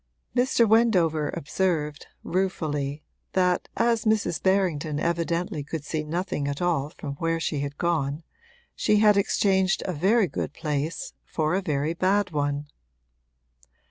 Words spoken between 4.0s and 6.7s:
Mrs. Berrington evidently could see nothing at